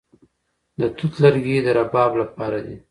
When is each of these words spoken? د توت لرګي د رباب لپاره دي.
د 0.79 0.81
توت 0.97 1.13
لرګي 1.23 1.57
د 1.65 1.67
رباب 1.77 2.11
لپاره 2.21 2.59
دي. 2.65 2.75